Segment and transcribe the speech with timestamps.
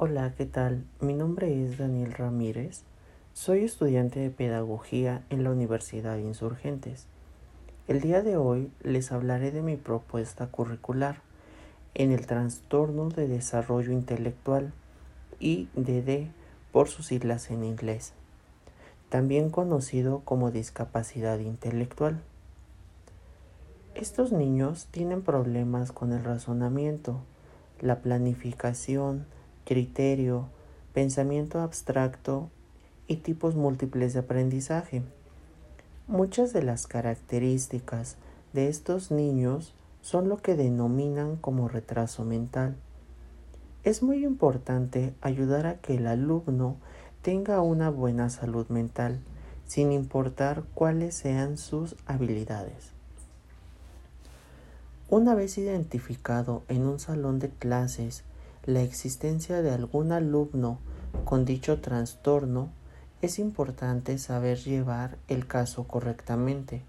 [0.00, 0.84] Hola, ¿qué tal?
[1.00, 2.84] Mi nombre es Daniel Ramírez.
[3.32, 7.08] Soy estudiante de Pedagogía en la Universidad de Insurgentes.
[7.88, 11.16] El día de hoy les hablaré de mi propuesta curricular
[11.94, 14.72] en el trastorno de desarrollo intelectual
[15.40, 16.28] IDD
[16.70, 18.12] por sus siglas en inglés,
[19.08, 22.22] también conocido como discapacidad intelectual.
[23.96, 27.18] Estos niños tienen problemas con el razonamiento,
[27.80, 29.26] la planificación,
[29.68, 30.46] criterio,
[30.94, 32.48] pensamiento abstracto
[33.06, 35.02] y tipos múltiples de aprendizaje.
[36.06, 38.16] Muchas de las características
[38.54, 42.76] de estos niños son lo que denominan como retraso mental.
[43.84, 46.76] Es muy importante ayudar a que el alumno
[47.20, 49.20] tenga una buena salud mental,
[49.66, 52.92] sin importar cuáles sean sus habilidades.
[55.10, 58.24] Una vez identificado en un salón de clases
[58.68, 60.78] la existencia de algún alumno
[61.24, 62.68] con dicho trastorno,
[63.22, 66.82] es importante saber llevar el caso correctamente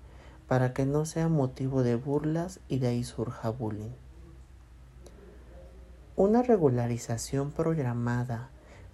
[0.45, 3.93] para que no sea motivo de burlas y de ahí surja bullying.
[6.17, 8.49] Una regularización programada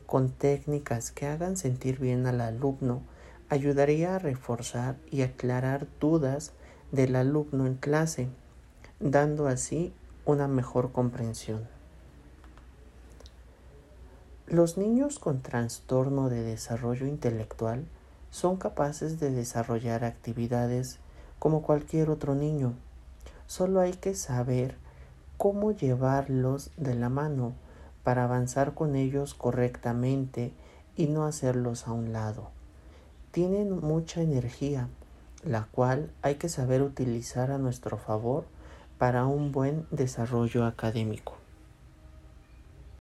[0.06, 3.02] con técnicas que hagan sentir bien al alumno
[3.50, 6.54] ayudaría a reforzar y aclarar dudas
[6.92, 8.30] del alumno en clase,
[9.00, 9.92] dando así
[10.24, 11.75] una mejor comprensión.
[14.56, 17.84] Los niños con trastorno de desarrollo intelectual
[18.32, 21.00] son capaces de desarrollar actividades
[21.40, 22.72] como cualquier otro niño.
[23.48, 24.78] Solo hay que saber
[25.36, 27.52] cómo llevarlos de la mano
[28.06, 30.54] para avanzar con ellos correctamente
[30.96, 32.48] y no hacerlos a un lado.
[33.32, 34.88] Tienen mucha energía,
[35.44, 38.46] la cual hay que saber utilizar a nuestro favor
[39.00, 41.45] para un buen desarrollo académico.